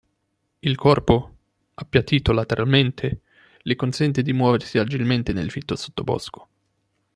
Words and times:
Il 0.61 0.75
corpo, 0.77 1.35
appiattito 1.75 2.31
lateralmente, 2.31 3.21
le 3.59 3.75
consente 3.75 4.23
di 4.23 4.33
muoversi 4.33 4.79
agilmente 4.79 5.31
nel 5.31 5.51
fitto 5.51 5.75
sottobosco. 5.75 6.47